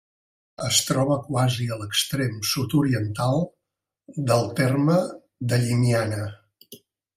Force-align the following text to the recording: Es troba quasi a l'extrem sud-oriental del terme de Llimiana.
Es 0.67 0.77
troba 0.85 1.17
quasi 1.25 1.67
a 1.75 1.77
l'extrem 1.81 2.39
sud-oriental 2.53 3.43
del 4.33 4.49
terme 4.63 4.99
de 5.53 5.63
Llimiana. 5.67 6.27